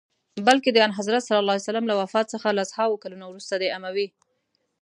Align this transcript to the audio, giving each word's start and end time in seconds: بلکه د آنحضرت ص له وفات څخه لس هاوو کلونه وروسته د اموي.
بلکه 0.47 0.69
د 0.73 0.77
آنحضرت 0.87 1.21
ص 1.29 1.69
له 1.89 1.93
وفات 2.01 2.25
څخه 2.33 2.47
لس 2.59 2.69
هاوو 2.77 3.01
کلونه 3.03 3.25
وروسته 3.27 3.53
د 3.57 3.63
اموي. 3.77 4.07